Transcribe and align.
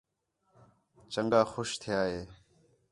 چَنڳا 1.13 1.41
خوش 1.51 1.69
تِھیا 1.81 2.01
ہِے 2.11 2.21